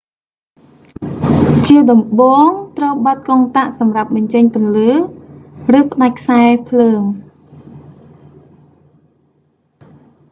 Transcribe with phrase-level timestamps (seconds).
[1.65, 4.91] ជាដំបូង ត្រូវបិទកុងតាក់សម្រាប់បញ្ចាពន្លឺ
[5.79, 7.01] ឬ ផ្តាច់ខ្សែរភ្លើង